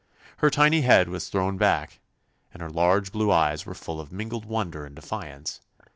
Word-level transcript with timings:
Her 0.37 0.49
tiny 0.49 0.81
head 0.81 1.09
was 1.09 1.29
thrown 1.29 1.57
back, 1.57 1.99
and 2.51 2.63
her 2.63 2.71
large 2.71 3.11
blue 3.11 3.29
eyes 3.31 3.67
were 3.67 3.75
full 3.75 4.01
of 4.01 4.11
mingled 4.11 4.45
wonder 4.45 4.83
and 4.83 4.95
defiance. 4.95 5.61